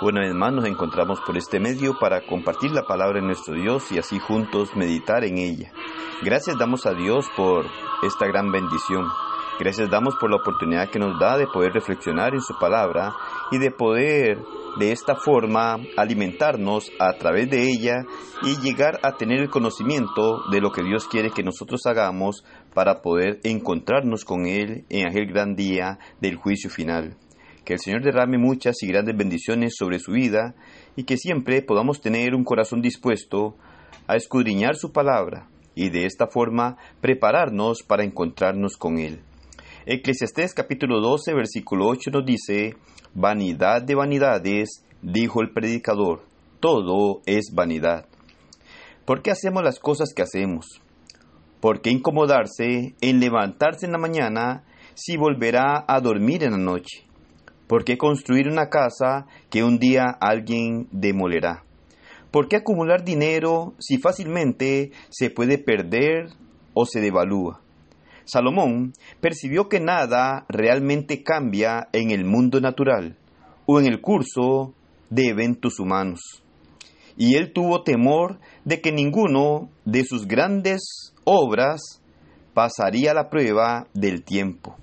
[0.00, 3.90] Una vez más nos encontramos por este medio para compartir la palabra de nuestro Dios
[3.90, 5.72] y así juntos meditar en ella.
[6.22, 7.66] Gracias damos a Dios por
[8.04, 9.06] esta gran bendición.
[9.58, 13.12] Gracias damos por la oportunidad que nos da de poder reflexionar en su palabra
[13.50, 14.38] y de poder
[14.78, 17.96] de esta forma alimentarnos a través de ella
[18.44, 23.02] y llegar a tener el conocimiento de lo que Dios quiere que nosotros hagamos para
[23.02, 27.16] poder encontrarnos con Él en aquel gran día del juicio final.
[27.68, 30.54] Que el Señor derrame muchas y grandes bendiciones sobre su vida
[30.96, 33.56] y que siempre podamos tener un corazón dispuesto
[34.06, 39.20] a escudriñar su palabra y de esta forma prepararnos para encontrarnos con Él.
[39.84, 42.74] Eclesiastés capítulo 12 versículo 8 nos dice,
[43.12, 46.22] Vanidad de vanidades, dijo el predicador,
[46.60, 48.06] todo es vanidad.
[49.04, 50.80] ¿Por qué hacemos las cosas que hacemos?
[51.60, 54.64] ¿Por qué incomodarse en levantarse en la mañana
[54.94, 57.07] si volverá a dormir en la noche?
[57.68, 61.64] ¿Por qué construir una casa que un día alguien demolerá?
[62.30, 66.30] ¿Por qué acumular dinero si fácilmente se puede perder
[66.72, 67.60] o se devalúa?
[68.24, 73.16] Salomón percibió que nada realmente cambia en el mundo natural
[73.66, 74.72] o en el curso
[75.10, 76.20] de eventos humanos.
[77.18, 82.02] Y él tuvo temor de que ninguno de sus grandes obras
[82.54, 84.76] pasaría la prueba del tiempo.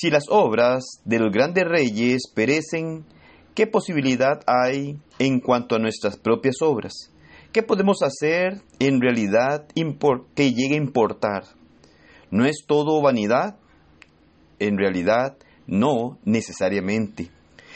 [0.00, 3.04] Si las obras de los grandes reyes perecen,
[3.56, 7.12] ¿qué posibilidad hay en cuanto a nuestras propias obras?
[7.50, 9.66] ¿Qué podemos hacer en realidad
[10.36, 11.46] que llegue a importar?
[12.30, 13.56] ¿No es todo vanidad?
[14.60, 17.32] En realidad, no necesariamente.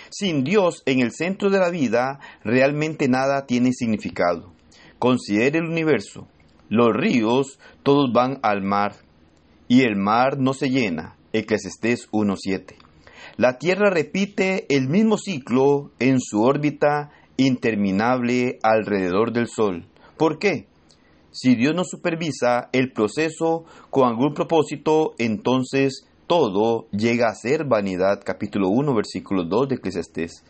[0.09, 4.53] Sin Dios en el centro de la vida, realmente nada tiene significado.
[5.01, 6.29] Considere el universo.
[6.69, 8.95] Los ríos todos van al mar
[9.67, 11.17] y el mar no se llena.
[11.33, 12.75] Eclesiastés 1.7.
[13.37, 19.87] La Tierra repite el mismo ciclo en su órbita interminable alrededor del Sol.
[20.17, 20.67] ¿Por qué?
[21.31, 28.21] Si Dios no supervisa el proceso con algún propósito, entonces todo llega a ser vanidad.
[28.23, 30.45] Capítulo 1, versículo 2 de Eclesiastés.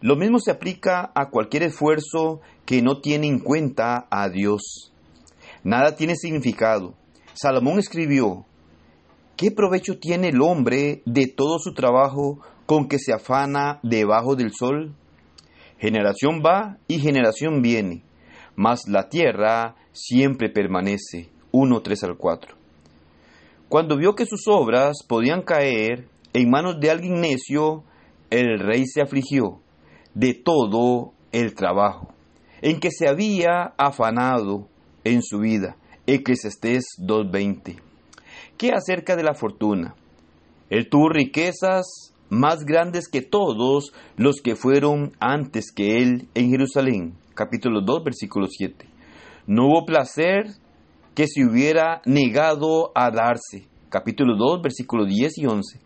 [0.00, 4.92] Lo mismo se aplica a cualquier esfuerzo que no tiene en cuenta a Dios.
[5.62, 6.94] Nada tiene significado.
[7.34, 8.44] Salomón escribió,
[9.42, 14.52] ¿Qué provecho tiene el hombre de todo su trabajo con que se afana debajo del
[14.52, 14.94] sol?
[15.80, 18.04] Generación va y generación viene,
[18.54, 21.28] mas la tierra siempre permanece.
[21.50, 22.54] 1, 3 al 4.
[23.68, 27.82] Cuando vio que sus obras podían caer en manos de alguien necio,
[28.30, 29.60] el rey se afligió
[30.14, 32.14] de todo el trabajo
[32.60, 34.68] en que se había afanado
[35.02, 35.76] en su vida.
[36.06, 37.91] Eclesiastés 2.20.
[38.56, 39.94] ¿Qué acerca de la fortuna?
[40.70, 47.14] Él tuvo riquezas más grandes que todos los que fueron antes que él en Jerusalén.
[47.34, 48.86] Capítulo 2, versículo 7.
[49.46, 50.46] No hubo placer
[51.14, 53.66] que se hubiera negado a darse.
[53.90, 55.80] Capítulo 2, versículo 10 y 11.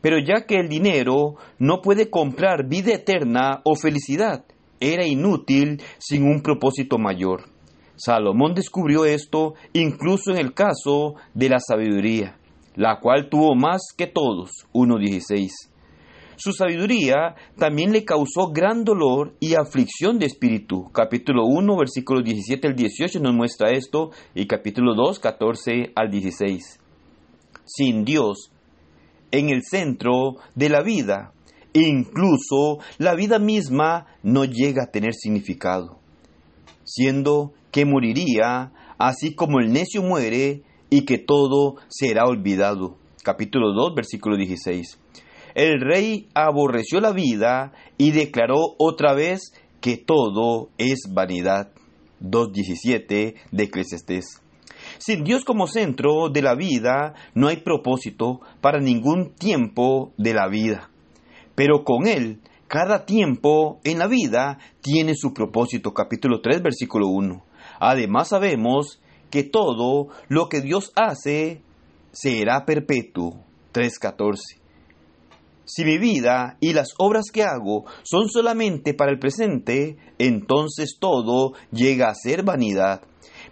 [0.00, 4.44] Pero ya que el dinero no puede comprar vida eterna o felicidad,
[4.78, 7.53] era inútil sin un propósito mayor.
[7.96, 12.36] Salomón descubrió esto incluso en el caso de la sabiduría,
[12.74, 15.48] la cual tuvo más que todos, 1.16.
[16.36, 20.90] Su sabiduría también le causó gran dolor y aflicción de espíritu.
[20.92, 26.80] Capítulo 1, versículos 17 al 18 nos muestra esto y capítulo 2, 14 al 16.
[27.64, 28.50] Sin Dios,
[29.30, 31.32] en el centro de la vida,
[31.72, 35.98] incluso la vida misma no llega a tener significado,
[36.82, 42.98] siendo que moriría, así como el necio muere, y que todo será olvidado.
[43.24, 45.00] Capítulo 2, versículo 16.
[45.56, 51.72] El rey aborreció la vida y declaró otra vez que todo es vanidad.
[52.20, 54.40] 2.17 de Eclesiastés.
[54.98, 60.46] Sin Dios como centro de la vida no hay propósito para ningún tiempo de la
[60.46, 60.90] vida.
[61.56, 65.92] Pero con Él, cada tiempo en la vida tiene su propósito.
[65.92, 67.42] Capítulo 3, versículo 1.
[67.80, 69.00] Además sabemos
[69.30, 71.62] que todo lo que Dios hace
[72.12, 73.44] será perpetuo.
[73.72, 74.60] 3.14.
[75.64, 81.54] Si mi vida y las obras que hago son solamente para el presente, entonces todo
[81.72, 83.02] llega a ser vanidad.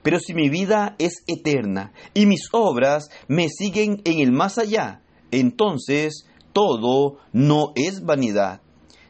[0.03, 5.03] Pero si mi vida es eterna y mis obras me siguen en el más allá,
[5.31, 8.61] entonces todo no es vanidad.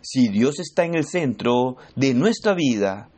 [0.01, 3.09] Si Dios está en el centro de nuestra vida,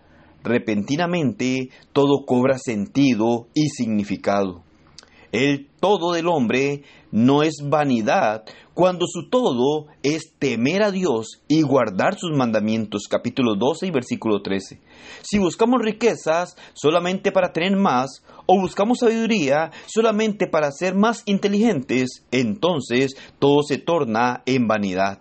[0.44, 4.62] repentinamente todo cobra sentido y significado.
[5.32, 11.62] El todo del hombre no es vanidad cuando su todo es temer a Dios y
[11.62, 13.08] guardar sus mandamientos.
[13.10, 14.80] Capítulo 12 y versículo 13.
[15.22, 22.24] Si buscamos riquezas solamente para tener más o buscamos sabiduría solamente para ser más inteligentes,
[22.30, 25.18] entonces todo se torna en vanidad.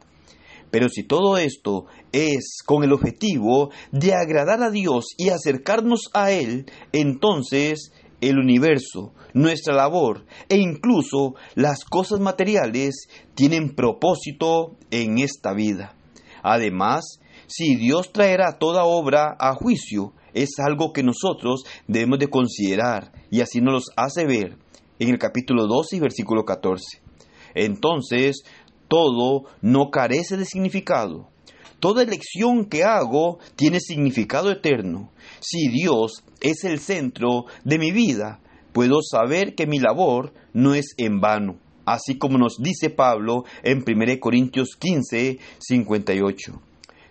[0.73, 6.31] Pero si todo esto es con el objetivo de agradar a Dios y acercarnos a
[6.31, 15.53] Él, entonces el universo, nuestra labor e incluso las cosas materiales tienen propósito en esta
[15.53, 15.95] vida.
[16.41, 23.11] Además, si Dios traerá toda obra a juicio, es algo que nosotros debemos de considerar
[23.29, 24.57] y así nos los hace ver
[24.97, 27.03] en el capítulo 12 y versículo 14.
[27.55, 28.43] Entonces,
[28.87, 31.29] todo no carece de significado.
[31.79, 35.11] Toda elección que hago tiene significado eterno.
[35.41, 38.39] Si Dios es el centro de mi vida,
[38.71, 43.83] puedo saber que mi labor no es en vano, así como nos dice Pablo en
[43.85, 46.61] 1 Corintios 15, 58.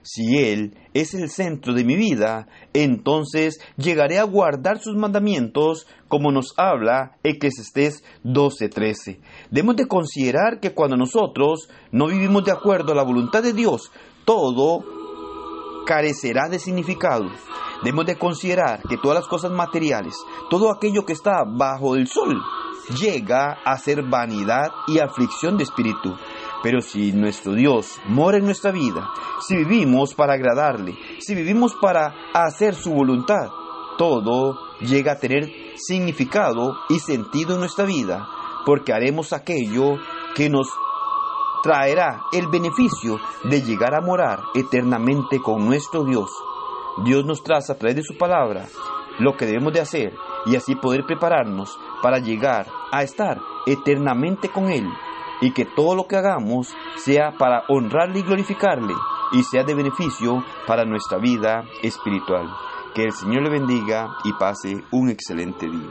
[0.03, 6.33] Si Él es el centro de mi vida, entonces llegaré a guardar sus mandamientos, como
[6.33, 9.21] nos habla Eclesiastés 12:13.
[9.51, 13.93] Debemos de considerar que cuando nosotros no vivimos de acuerdo a la voluntad de Dios,
[14.25, 14.85] todo
[15.87, 17.27] carecerá de significado.
[17.83, 20.15] Debemos de considerar que todas las cosas materiales,
[20.51, 22.41] todo aquello que está bajo el sol,
[23.01, 26.17] llega a ser vanidad y aflicción de espíritu.
[26.63, 29.11] Pero si nuestro Dios mora en nuestra vida,
[29.47, 33.51] si vivimos para agradarle, si vivimos para hacer su voluntad,
[33.99, 38.29] todo llega a tener significado y sentido en nuestra vida,
[38.65, 39.97] porque haremos aquello
[40.35, 40.69] que nos
[41.63, 46.31] traerá el beneficio de llegar a morar eternamente con nuestro Dios.
[47.05, 48.67] Dios nos traza a través de su palabra
[49.19, 50.15] lo que debemos de hacer
[50.47, 54.87] y así poder prepararnos para llegar a estar eternamente con Él
[55.43, 58.95] y que todo lo que hagamos sea para honrarle y glorificarle
[59.33, 62.49] y sea de beneficio para nuestra vida espiritual.
[62.95, 65.91] Que el Señor le bendiga y pase un excelente día.